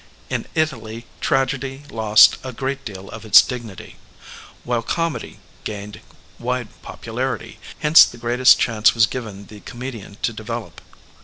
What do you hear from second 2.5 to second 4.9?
great deal of its dignity, while